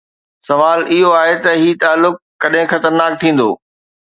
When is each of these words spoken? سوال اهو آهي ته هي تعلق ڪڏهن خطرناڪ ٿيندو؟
سوال 0.49 0.79
اهو 0.93 1.09
آهي 1.23 1.35
ته 1.43 1.49
هي 1.61 1.69
تعلق 1.83 2.15
ڪڏهن 2.41 2.65
خطرناڪ 2.71 3.11
ٿيندو؟ 3.21 3.49